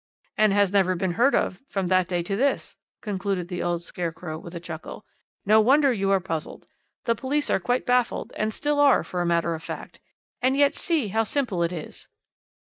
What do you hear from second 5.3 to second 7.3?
"No wonder you are puzzled. The